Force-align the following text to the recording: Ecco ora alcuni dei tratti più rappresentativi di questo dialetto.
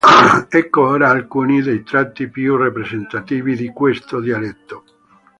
Ecco 0.49 0.81
ora 0.81 1.11
alcuni 1.11 1.61
dei 1.61 1.83
tratti 1.83 2.27
più 2.27 2.55
rappresentativi 2.57 3.55
di 3.55 3.67
questo 3.67 4.19
dialetto. 4.19 4.83